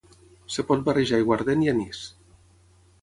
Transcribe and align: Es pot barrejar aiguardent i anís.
Es 0.53 0.55
pot 0.69 0.81
barrejar 0.87 1.19
aiguardent 1.19 1.63
i 1.67 1.71
anís. 1.75 2.01